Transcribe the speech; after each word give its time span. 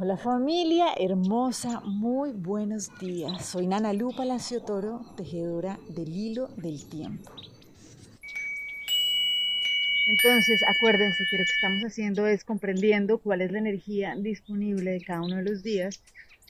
Hola 0.00 0.16
familia 0.16 0.94
hermosa, 0.96 1.80
muy 1.80 2.30
buenos 2.30 2.96
días. 3.00 3.44
Soy 3.44 3.66
Nana 3.66 3.92
Lu 3.92 4.14
Palacio 4.14 4.62
Toro, 4.62 5.00
tejedora 5.16 5.76
del 5.88 6.14
hilo 6.14 6.46
del 6.56 6.88
tiempo. 6.88 7.32
Entonces, 10.06 10.62
acuérdense 10.68 11.24
que 11.28 11.38
lo 11.38 11.44
que 11.44 11.52
estamos 11.52 11.82
haciendo 11.82 12.28
es 12.28 12.44
comprendiendo 12.44 13.18
cuál 13.18 13.40
es 13.40 13.50
la 13.50 13.58
energía 13.58 14.14
disponible 14.14 14.92
de 14.92 15.00
cada 15.00 15.22
uno 15.22 15.34
de 15.38 15.42
los 15.42 15.64
días 15.64 16.00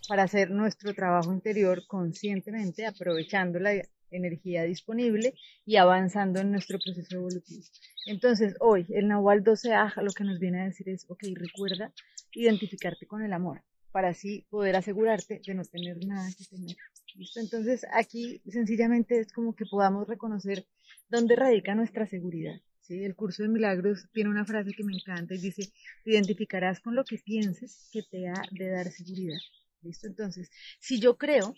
para 0.08 0.24
hacer 0.24 0.50
nuestro 0.50 0.92
trabajo 0.92 1.32
interior 1.32 1.86
conscientemente, 1.86 2.84
aprovechando 2.84 3.58
la 3.58 3.82
energía 4.10 4.64
disponible 4.64 5.34
y 5.64 5.76
avanzando 5.76 6.40
en 6.40 6.50
nuestro 6.50 6.78
proceso 6.78 7.16
evolutivo. 7.16 7.62
Entonces, 8.06 8.54
hoy 8.60 8.86
el 8.90 9.08
Nahual 9.08 9.44
12A 9.44 10.02
lo 10.02 10.12
que 10.12 10.24
nos 10.24 10.38
viene 10.38 10.62
a 10.62 10.64
decir 10.64 10.88
es, 10.88 11.04
ok, 11.08 11.24
recuerda 11.34 11.92
identificarte 12.32 13.06
con 13.06 13.22
el 13.22 13.32
amor 13.32 13.62
para 13.92 14.08
así 14.08 14.46
poder 14.50 14.76
asegurarte 14.76 15.40
de 15.44 15.54
no 15.54 15.64
tener 15.64 15.96
nada 16.06 16.28
que 16.36 16.44
temer. 16.44 16.76
¿Listo? 17.16 17.40
Entonces, 17.40 17.86
aquí 17.92 18.40
sencillamente 18.48 19.18
es 19.18 19.32
como 19.32 19.54
que 19.54 19.64
podamos 19.66 20.06
reconocer 20.06 20.66
dónde 21.08 21.36
radica 21.36 21.74
nuestra 21.74 22.06
seguridad. 22.06 22.60
¿sí? 22.82 23.02
El 23.02 23.16
curso 23.16 23.42
de 23.42 23.48
milagros 23.48 24.06
tiene 24.12 24.30
una 24.30 24.44
frase 24.44 24.72
que 24.72 24.84
me 24.84 24.94
encanta 24.94 25.34
y 25.34 25.38
dice, 25.38 25.72
te 26.04 26.12
identificarás 26.12 26.80
con 26.80 26.94
lo 26.94 27.04
que 27.04 27.18
pienses 27.18 27.88
que 27.92 28.02
te 28.02 28.28
ha 28.28 28.42
de 28.52 28.68
dar 28.68 28.90
seguridad. 28.90 29.38
¿Listo? 29.82 30.06
Entonces, 30.06 30.50
si 30.80 31.00
yo 31.00 31.16
creo 31.16 31.54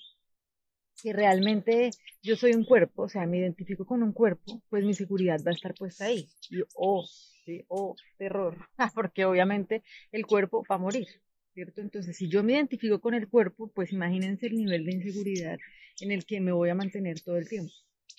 que 1.03 1.13
realmente 1.13 1.91
yo 2.23 2.37
soy 2.37 2.53
un 2.53 2.65
cuerpo, 2.65 3.03
o 3.03 3.09
sea, 3.09 3.27
me 3.27 3.39
identifico 3.39 3.85
con 3.85 4.03
un 4.03 4.13
cuerpo, 4.13 4.63
pues 4.69 4.85
mi 4.85 4.95
seguridad 4.95 5.39
va 5.47 5.51
a 5.51 5.55
estar 5.55 5.75
puesta 5.75 6.07
ahí. 6.07 6.29
Y 6.51 6.61
oh, 6.75 7.05
sí, 7.45 7.65
oh, 7.69 7.97
terror, 8.19 8.57
porque 8.95 9.25
obviamente 9.25 9.83
el 10.13 10.27
cuerpo 10.27 10.65
va 10.71 10.77
a 10.77 10.79
morir, 10.79 11.07
¿cierto? 11.55 11.81
Entonces, 11.81 12.17
si 12.17 12.29
yo 12.29 12.43
me 12.43 12.55
identifico 12.55 13.01
con 13.01 13.15
el 13.15 13.29
cuerpo, 13.29 13.71
pues 13.75 13.93
imagínense 13.93 14.47
el 14.47 14.57
nivel 14.57 14.85
de 14.85 14.93
inseguridad 14.93 15.59
en 16.01 16.13
el 16.13 16.24
que 16.24 16.41
me 16.41 16.52
voy 16.52 16.71
a 16.71 16.74
mantener 16.74 17.21
todo 17.21 17.37
el 17.37 17.49
tiempo. 17.49 17.73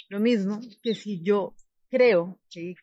Lo 0.09 0.20
mismo 0.20 0.59
que 0.83 0.94
si 0.94 1.22
yo 1.22 1.55
creo 1.89 2.39
que 2.50 2.75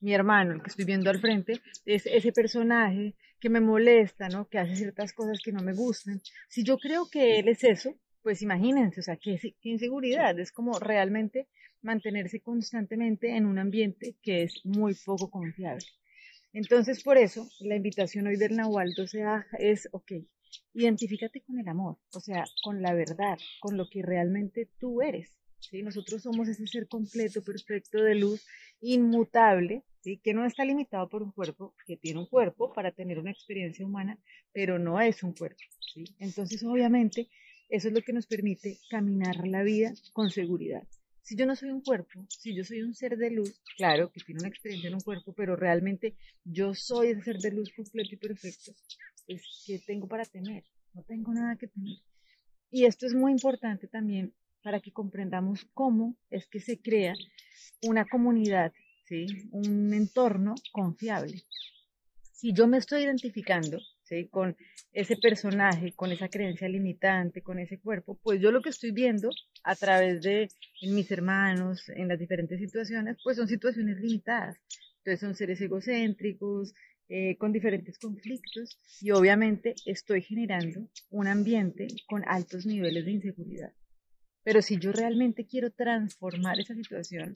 mi 0.00 0.14
hermano, 0.14 0.52
el 0.52 0.62
que 0.62 0.68
estoy 0.68 0.84
viendo 0.84 1.10
al 1.10 1.20
frente, 1.20 1.60
es 1.84 2.06
ese 2.06 2.32
personaje 2.32 3.14
que 3.40 3.48
me 3.48 3.60
molesta, 3.60 4.28
¿no? 4.28 4.48
Que 4.48 4.58
hace 4.58 4.76
ciertas 4.76 5.12
cosas 5.12 5.40
que 5.42 5.50
no 5.52 5.62
me 5.62 5.72
gustan. 5.72 6.20
Si 6.48 6.62
yo 6.62 6.78
creo 6.78 7.08
que 7.10 7.38
él 7.38 7.48
es 7.48 7.64
eso, 7.64 7.94
pues 8.22 8.42
imagínense, 8.42 9.00
o 9.00 9.02
sea, 9.02 9.16
qué, 9.16 9.38
inseguridad, 9.62 10.38
es 10.38 10.52
como 10.52 10.78
realmente 10.78 11.48
mantenerse 11.82 12.40
constantemente 12.40 13.36
en 13.36 13.46
un 13.46 13.58
ambiente 13.58 14.16
que 14.22 14.42
es 14.42 14.60
muy 14.64 14.94
poco 14.94 15.30
confiable. 15.30 15.86
Entonces, 16.52 17.02
por 17.02 17.16
eso, 17.16 17.48
la 17.60 17.76
invitación 17.76 18.26
hoy 18.26 18.36
del 18.36 18.56
Nahual 18.56 18.92
12 18.96 19.24
es, 19.58 19.88
ok, 19.92 20.12
identifícate 20.74 21.42
con 21.42 21.58
el 21.58 21.68
amor, 21.68 21.98
o 22.12 22.20
sea, 22.20 22.44
con 22.62 22.82
la 22.82 22.92
verdad, 22.92 23.38
con 23.60 23.76
lo 23.76 23.88
que 23.88 24.02
realmente 24.02 24.68
tú 24.78 25.00
eres. 25.00 25.32
¿sí? 25.60 25.82
Nosotros 25.82 26.22
somos 26.22 26.48
ese 26.48 26.66
ser 26.66 26.88
completo, 26.88 27.42
perfecto, 27.42 28.02
de 28.02 28.16
luz, 28.16 28.46
inmutable, 28.80 29.84
¿sí? 30.00 30.18
que 30.18 30.34
no 30.34 30.44
está 30.44 30.64
limitado 30.64 31.08
por 31.08 31.22
un 31.22 31.32
cuerpo, 31.32 31.74
que 31.86 31.96
tiene 31.96 32.20
un 32.20 32.26
cuerpo 32.26 32.72
para 32.72 32.92
tener 32.92 33.18
una 33.18 33.30
experiencia 33.30 33.86
humana, 33.86 34.18
pero 34.52 34.78
no 34.78 35.00
es 35.00 35.22
un 35.22 35.34
cuerpo. 35.34 35.62
¿sí? 35.94 36.04
Entonces, 36.18 36.62
obviamente, 36.64 37.28
eso 37.70 37.88
es 37.88 37.94
lo 37.94 38.02
que 38.02 38.12
nos 38.12 38.26
permite 38.26 38.78
caminar 38.90 39.46
la 39.46 39.62
vida 39.62 39.92
con 40.12 40.30
seguridad. 40.30 40.82
Si 41.22 41.36
yo 41.36 41.46
no 41.46 41.54
soy 41.54 41.70
un 41.70 41.82
cuerpo, 41.82 42.26
si 42.28 42.54
yo 42.54 42.64
soy 42.64 42.82
un 42.82 42.94
ser 42.94 43.16
de 43.16 43.30
luz, 43.30 43.60
claro 43.76 44.10
que 44.10 44.20
tiene 44.20 44.40
una 44.40 44.48
experiencia 44.48 44.88
en 44.88 44.94
un 44.94 45.00
cuerpo, 45.00 45.32
pero 45.32 45.54
realmente 45.54 46.16
yo 46.44 46.74
soy 46.74 47.08
ese 47.08 47.22
ser 47.22 47.38
de 47.38 47.52
luz 47.52 47.72
completo 47.72 48.14
y 48.14 48.16
perfecto, 48.16 48.72
es 49.28 49.42
que 49.64 49.78
tengo 49.78 50.08
para 50.08 50.24
temer, 50.24 50.64
no 50.94 51.04
tengo 51.04 51.32
nada 51.32 51.56
que 51.56 51.68
temer. 51.68 51.98
Y 52.70 52.86
esto 52.86 53.06
es 53.06 53.14
muy 53.14 53.30
importante 53.30 53.86
también 53.86 54.34
para 54.62 54.80
que 54.80 54.92
comprendamos 54.92 55.66
cómo 55.72 56.16
es 56.30 56.46
que 56.48 56.60
se 56.60 56.80
crea 56.80 57.14
una 57.82 58.04
comunidad, 58.04 58.72
¿sí? 59.06 59.26
un 59.52 59.94
entorno 59.94 60.54
confiable. 60.72 61.44
Si 62.32 62.52
yo 62.52 62.66
me 62.66 62.78
estoy 62.78 63.04
identificando 63.04 63.78
con 64.30 64.56
ese 64.92 65.16
personaje, 65.16 65.92
con 65.92 66.10
esa 66.12 66.28
creencia 66.28 66.68
limitante, 66.68 67.42
con 67.42 67.58
ese 67.58 67.78
cuerpo, 67.78 68.18
pues 68.22 68.40
yo 68.40 68.50
lo 68.50 68.60
que 68.60 68.70
estoy 68.70 68.90
viendo 68.90 69.30
a 69.62 69.76
través 69.76 70.22
de 70.22 70.48
mis 70.82 71.10
hermanos, 71.10 71.88
en 71.90 72.08
las 72.08 72.18
diferentes 72.18 72.58
situaciones, 72.58 73.16
pues 73.22 73.36
son 73.36 73.48
situaciones 73.48 73.98
limitadas. 73.98 74.56
Entonces 74.98 75.20
son 75.20 75.34
seres 75.34 75.60
egocéntricos, 75.60 76.74
eh, 77.08 77.36
con 77.38 77.52
diferentes 77.52 77.98
conflictos 77.98 78.78
y 79.00 79.10
obviamente 79.10 79.74
estoy 79.84 80.22
generando 80.22 80.88
un 81.10 81.26
ambiente 81.26 81.88
con 82.06 82.22
altos 82.24 82.66
niveles 82.66 83.04
de 83.04 83.10
inseguridad. 83.10 83.72
Pero 84.44 84.62
si 84.62 84.78
yo 84.78 84.92
realmente 84.92 85.44
quiero 85.44 85.70
transformar 85.72 86.60
esa 86.60 86.74
situación, 86.74 87.34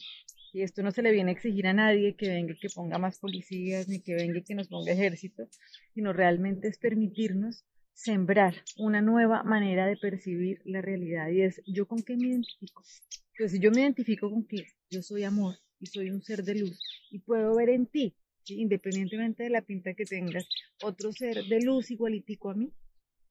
y 0.54 0.62
esto 0.62 0.84
no 0.84 0.92
se 0.92 1.02
le 1.02 1.10
viene 1.10 1.32
a 1.32 1.34
exigir 1.34 1.66
a 1.66 1.72
nadie 1.72 2.14
que 2.14 2.28
venga 2.28 2.52
y 2.52 2.58
que 2.58 2.68
ponga 2.72 2.96
más 2.96 3.18
policías, 3.18 3.88
ni 3.88 4.00
que 4.00 4.14
venga 4.14 4.38
y 4.38 4.44
que 4.44 4.54
nos 4.54 4.68
ponga 4.68 4.92
ejército, 4.92 5.48
sino 5.94 6.12
realmente 6.12 6.68
es 6.68 6.78
permitirnos 6.78 7.64
sembrar 7.92 8.54
una 8.78 9.02
nueva 9.02 9.42
manera 9.42 9.84
de 9.86 9.96
percibir 9.96 10.62
la 10.64 10.80
realidad. 10.80 11.28
Y 11.30 11.42
es, 11.42 11.60
¿yo 11.66 11.88
con 11.88 12.04
qué 12.04 12.16
me 12.16 12.28
identifico? 12.28 12.84
Pues 13.36 13.58
yo 13.58 13.72
me 13.72 13.80
identifico 13.80 14.30
con 14.30 14.46
que 14.46 14.64
yo 14.90 15.02
soy 15.02 15.24
amor 15.24 15.56
y 15.80 15.86
soy 15.86 16.10
un 16.10 16.22
ser 16.22 16.44
de 16.44 16.54
luz 16.54 16.78
y 17.10 17.18
puedo 17.18 17.56
ver 17.56 17.70
en 17.70 17.86
ti, 17.86 18.14
independientemente 18.46 19.42
de 19.42 19.50
la 19.50 19.62
pinta 19.62 19.94
que 19.94 20.04
tengas, 20.04 20.48
otro 20.84 21.12
ser 21.12 21.44
de 21.46 21.62
luz 21.62 21.90
igualitico 21.90 22.50
a 22.50 22.54
mí, 22.54 22.72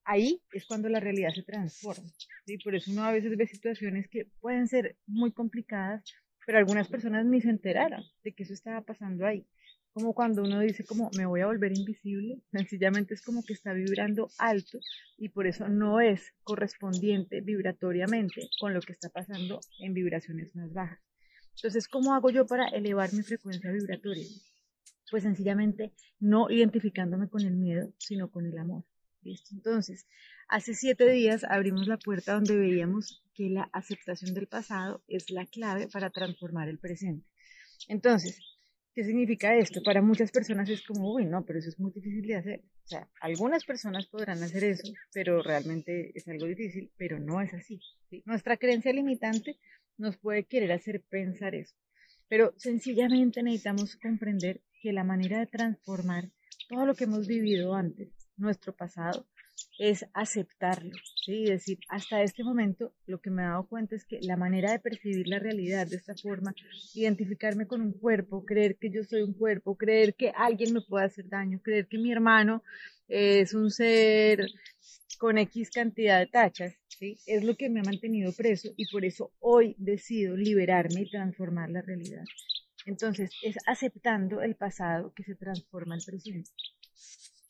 ahí 0.03 0.41
es 0.51 0.65
cuando 0.65 0.89
la 0.89 0.99
realidad 0.99 1.29
se 1.33 1.43
transforma. 1.43 2.09
y 2.45 2.57
Por 2.57 2.75
eso 2.75 2.91
uno 2.91 3.05
a 3.05 3.13
veces 3.13 3.37
ve 3.37 3.47
situaciones 3.47 4.09
que 4.09 4.25
pueden 4.41 4.67
ser 4.67 4.97
muy 5.07 5.31
complicadas, 5.31 6.03
pero 6.45 6.57
algunas 6.57 6.87
personas 6.87 7.25
ni 7.25 7.41
se 7.41 7.49
enteraron 7.49 8.03
de 8.23 8.33
que 8.33 8.43
eso 8.43 8.53
estaba 8.53 8.81
pasando 8.81 9.25
ahí. 9.25 9.45
Como 9.93 10.15
cuando 10.15 10.41
uno 10.41 10.59
dice 10.59 10.83
como 10.83 11.11
me 11.15 11.25
voy 11.25 11.41
a 11.41 11.45
volver 11.45 11.71
invisible, 11.71 12.41
sencillamente 12.51 13.13
es 13.13 13.21
como 13.21 13.43
que 13.43 13.53
está 13.53 13.73
vibrando 13.73 14.29
alto 14.39 14.79
y 15.17 15.29
por 15.29 15.47
eso 15.47 15.67
no 15.69 16.01
es 16.01 16.33
correspondiente 16.43 17.41
vibratoriamente 17.41 18.49
con 18.59 18.73
lo 18.73 18.81
que 18.81 18.93
está 18.93 19.09
pasando 19.09 19.59
en 19.79 19.93
vibraciones 19.93 20.55
más 20.55 20.73
bajas. 20.73 20.99
Entonces, 21.55 21.87
¿cómo 21.87 22.15
hago 22.15 22.31
yo 22.31 22.47
para 22.47 22.67
elevar 22.69 23.13
mi 23.13 23.21
frecuencia 23.21 23.71
vibratoria? 23.71 24.25
Pues 25.11 25.23
sencillamente 25.23 25.93
no 26.19 26.49
identificándome 26.49 27.29
con 27.29 27.41
el 27.41 27.53
miedo, 27.53 27.93
sino 27.99 28.31
con 28.31 28.47
el 28.47 28.57
amor. 28.57 28.83
Entonces, 29.51 30.07
hace 30.47 30.73
siete 30.73 31.09
días 31.09 31.43
abrimos 31.43 31.87
la 31.87 31.97
puerta 31.97 32.33
donde 32.33 32.57
veíamos 32.57 33.23
que 33.33 33.49
la 33.49 33.69
aceptación 33.73 34.33
del 34.33 34.47
pasado 34.47 35.03
es 35.07 35.29
la 35.29 35.45
clave 35.45 35.87
para 35.87 36.09
transformar 36.09 36.69
el 36.69 36.79
presente. 36.79 37.27
Entonces, 37.87 38.39
¿qué 38.93 39.03
significa 39.03 39.55
esto? 39.55 39.81
Para 39.83 40.01
muchas 40.01 40.31
personas 40.31 40.69
es 40.69 40.85
como, 40.85 41.13
uy, 41.13 41.25
no, 41.25 41.43
pero 41.45 41.59
eso 41.59 41.69
es 41.69 41.79
muy 41.79 41.91
difícil 41.91 42.27
de 42.27 42.35
hacer. 42.35 42.63
O 42.85 42.87
sea, 42.87 43.09
algunas 43.21 43.65
personas 43.65 44.07
podrán 44.07 44.43
hacer 44.43 44.63
eso, 44.63 44.91
pero 45.13 45.41
realmente 45.41 46.11
es 46.15 46.27
algo 46.27 46.45
difícil, 46.45 46.91
pero 46.97 47.19
no 47.19 47.41
es 47.41 47.53
así. 47.53 47.79
Nuestra 48.25 48.57
creencia 48.57 48.93
limitante 48.93 49.57
nos 49.97 50.17
puede 50.17 50.45
querer 50.45 50.71
hacer 50.71 51.01
pensar 51.09 51.55
eso, 51.55 51.75
pero 52.27 52.53
sencillamente 52.57 53.41
necesitamos 53.41 53.95
comprender 53.95 54.61
que 54.81 54.91
la 54.91 55.03
manera 55.03 55.39
de 55.39 55.47
transformar 55.47 56.29
todo 56.67 56.85
lo 56.85 56.95
que 56.95 57.05
hemos 57.05 57.27
vivido 57.27 57.73
antes 57.73 58.09
nuestro 58.37 58.75
pasado, 58.75 59.27
es 59.79 60.05
aceptarlo, 60.13 60.95
¿sí? 61.25 61.45
decir, 61.45 61.79
hasta 61.89 62.21
este 62.21 62.43
momento 62.43 62.93
lo 63.07 63.19
que 63.19 63.31
me 63.31 63.41
he 63.41 63.45
dado 63.45 63.67
cuenta 63.67 63.95
es 63.95 64.05
que 64.05 64.19
la 64.21 64.37
manera 64.37 64.71
de 64.71 64.79
percibir 64.79 65.27
la 65.27 65.39
realidad 65.39 65.87
de 65.87 65.95
esta 65.95 66.15
forma, 66.15 66.53
identificarme 66.93 67.65
con 67.65 67.81
un 67.81 67.93
cuerpo, 67.93 68.45
creer 68.45 68.77
que 68.77 68.91
yo 68.91 69.03
soy 69.03 69.23
un 69.23 69.33
cuerpo, 69.33 69.75
creer 69.75 70.13
que 70.15 70.31
alguien 70.35 70.73
me 70.73 70.81
puede 70.81 71.05
hacer 71.05 71.27
daño, 71.27 71.59
creer 71.63 71.87
que 71.87 71.97
mi 71.97 72.11
hermano 72.11 72.63
es 73.07 73.53
un 73.53 73.71
ser 73.71 74.45
con 75.17 75.37
X 75.37 75.71
cantidad 75.71 76.19
de 76.19 76.27
tachas, 76.27 76.75
es 77.25 77.43
lo 77.43 77.55
que 77.55 77.69
me 77.69 77.81
ha 77.81 77.83
mantenido 77.83 78.31
preso 78.33 78.69
y 78.77 78.89
por 78.91 79.03
eso 79.03 79.31
hoy 79.39 79.75
decido 79.77 80.37
liberarme 80.37 81.01
y 81.01 81.09
transformar 81.09 81.69
la 81.69 81.81
realidad. 81.81 82.23
Entonces, 82.85 83.31
es 83.41 83.55
aceptando 83.65 84.41
el 84.41 84.55
pasado 84.55 85.13
que 85.13 85.23
se 85.23 85.35
transforma 85.35 85.95
el 85.95 86.03
presente. 86.05 86.51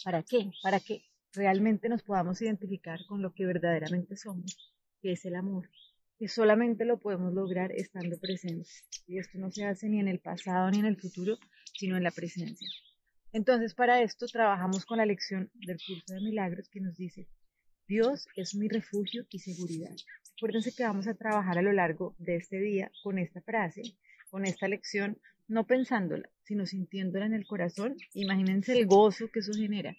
¿Para 0.04 0.24
qué? 0.24 0.52
Para 0.62 0.80
que 0.80 1.04
realmente 1.34 1.90
nos 1.90 2.04
podamos 2.04 2.42
identificar 2.42 3.00
con 3.08 3.22
lo 3.22 3.34
que 3.34 3.46
verdaderamente 3.46 4.16
somos, 4.16 4.74
que 5.02 5.14
es 5.14 5.26
el 5.26 5.36
amor, 5.36 5.70
que 6.18 6.28
solamente 6.28 6.86
lo 6.86 7.00
podemos 7.00 7.34
lograr 7.34 7.72
estando 7.72 8.20
presentes. 8.20 8.84
Y 9.08 9.18
esto 9.18 9.38
no 9.40 9.52
se 9.52 9.66
hace 9.66 9.90
ni 9.90 10.00
en 10.00 10.08
el 10.08 10.20
pasado 10.20 10.70
ni 10.72 10.80
en 10.80 10.86
el 10.86 10.98
futuro, 10.98 11.38
sino 11.74 11.98
en 11.98 12.04
la 12.04 12.12
presencia. 12.12 12.68
Entonces, 13.32 13.74
para 13.74 14.02
esto 14.02 14.28
trabajamos 14.28 14.86
con 14.86 15.00
la 15.00 15.06
lección 15.06 15.50
del 15.54 15.78
curso 15.86 16.14
de 16.14 16.22
milagros 16.22 16.70
que 16.70 16.80
nos 16.80 16.96
dice, 16.96 17.28
Dios 17.88 18.28
es 18.36 18.56
mi 18.56 18.70
refugio 18.70 19.26
y 19.30 19.40
seguridad. 19.40 19.96
Acuérdense 20.38 20.74
que 20.74 20.84
vamos 20.84 21.08
a 21.08 21.16
trabajar 21.16 21.58
a 21.58 21.62
lo 21.64 21.74
largo 21.74 22.16
de 22.20 22.36
este 22.36 22.60
día 22.60 22.92
con 23.02 23.18
esta 23.18 23.42
frase, 23.42 23.82
con 24.30 24.46
esta 24.46 24.68
lección, 24.68 25.18
no 25.48 25.66
pensándola, 25.66 26.30
sino 26.44 26.66
sintiéndola 26.66 27.26
en 27.26 27.34
el 27.34 27.46
corazón. 27.46 27.98
Imagínense 28.14 28.78
el 28.78 28.86
gozo 28.86 29.30
que 29.32 29.40
eso 29.40 29.52
genera. 29.54 29.96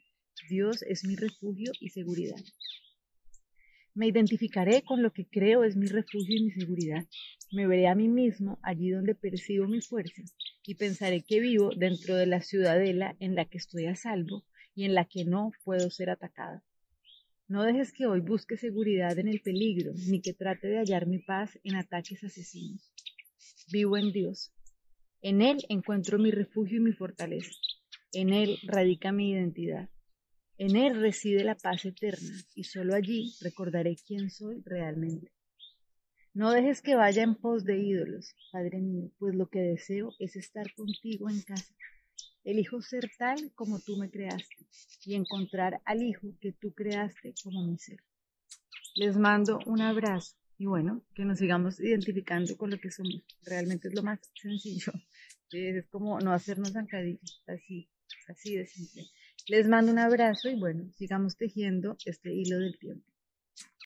Dios 0.49 0.83
es 0.83 1.05
mi 1.05 1.17
refugio 1.17 1.73
y 1.81 1.91
seguridad. 1.91 2.41
Me 3.95 4.09
identificaré 4.09 4.83
con 4.83 5.03
lo 5.03 5.13
que 5.13 5.27
creo 5.27 5.63
es 5.63 5.77
mi 5.77 5.87
refugio 5.87 6.37
y 6.37 6.45
mi 6.45 6.51
seguridad. 6.51 7.07
Me 7.53 7.67
veré 7.67 7.87
a 7.87 7.95
mí 7.95 8.09
mismo 8.09 8.59
allí 8.63 8.91
donde 8.91 9.15
percibo 9.15 9.69
mi 9.69 9.81
fuerza 9.81 10.23
y 10.67 10.75
pensaré 10.75 11.23
que 11.23 11.41
vivo 11.41 11.71
dentro 11.77 12.17
de 12.17 12.27
la 12.27 12.41
ciudadela 12.41 13.17
en 13.21 13.37
la 13.37 13.45
que 13.45 13.59
estoy 13.59 13.87
a 13.87 13.95
salvo 13.95 14.45
y 14.75 14.85
en 14.85 14.95
la 14.95 15.05
que 15.05 15.25
no 15.25 15.53
puedo 15.65 15.91
ser 15.91 16.11
atacado. 16.11 16.63
No 17.47 17.63
dejes 17.63 17.93
que 17.93 18.07
hoy 18.07 18.21
busque 18.21 18.57
seguridad 18.57 19.19
en 19.19 19.29
el 19.29 19.41
peligro, 19.41 19.93
ni 20.09 20.21
que 20.21 20.33
trate 20.33 20.67
de 20.67 20.79
hallar 20.79 21.07
mi 21.07 21.19
paz 21.19 21.59
en 21.63 21.77
ataques 21.77 22.25
asesinos. 22.25 22.91
Vivo 23.71 23.97
en 23.97 24.13
Dios. 24.13 24.53
En 25.23 25.41
Él 25.41 25.59
encuentro 25.69 26.19
mi 26.19 26.31
refugio 26.31 26.79
y 26.79 26.81
mi 26.81 26.93
fortaleza. 26.93 27.53
En 28.13 28.31
Él 28.31 28.59
radica 28.65 29.13
mi 29.13 29.31
identidad. 29.31 29.89
En 30.57 30.77
Él 30.77 31.01
reside 31.01 31.43
la 31.43 31.57
paz 31.57 31.85
eterna 31.85 32.33
y 32.55 32.65
solo 32.65 32.95
allí 32.95 33.35
recordaré 33.41 33.97
quién 34.07 34.31
soy 34.31 34.63
realmente. 34.65 35.33
No 36.33 36.51
dejes 36.51 36.81
que 36.81 36.95
vaya 36.95 37.23
en 37.23 37.35
pos 37.35 37.65
de 37.65 37.79
ídolos, 37.79 38.35
Padre 38.53 38.79
mío, 38.79 39.11
pues 39.19 39.35
lo 39.35 39.49
que 39.49 39.61
deseo 39.61 40.13
es 40.19 40.37
estar 40.37 40.73
contigo 40.75 41.29
en 41.29 41.43
casa. 41.43 41.75
Elijo 42.45 42.83
ser 42.83 43.11
tal 43.19 43.53
como 43.55 43.81
tú 43.81 43.97
me 43.97 44.11
creaste 44.11 44.67
y 45.05 45.15
encontrar 45.15 45.81
al 45.85 46.03
Hijo 46.03 46.29
que 46.41 46.53
tú 46.53 46.73
creaste 46.73 47.35
como 47.43 47.65
mi 47.65 47.79
ser. 47.79 48.01
Les 48.95 49.17
mando 49.17 49.59
un 49.67 49.81
abrazo 49.81 50.37
y 50.57 50.67
bueno, 50.67 51.05
que 51.15 51.25
nos 51.25 51.39
sigamos 51.39 51.81
identificando 51.81 52.57
con 52.57 52.71
lo 52.71 52.79
que 52.79 52.91
somos. 52.91 53.25
Realmente 53.43 53.89
es 53.89 53.95
lo 53.95 54.03
más 54.03 54.21
sencillo. 54.41 54.93
Es 55.51 55.87
como 55.87 56.19
no 56.21 56.33
hacernos 56.33 56.73
zancadillas, 56.73 57.43
así, 57.47 57.89
así 58.29 58.57
de 58.57 58.67
simple. 58.67 59.05
Les 59.47 59.67
mando 59.69 59.93
un 59.93 59.99
abrazo 59.99 60.49
y 60.49 60.55
bueno, 60.55 60.91
sigamos 60.97 61.37
tejiendo 61.37 61.97
este 62.05 62.33
hilo 62.33 62.59
del 62.59 62.79
tiempo. 62.79 63.14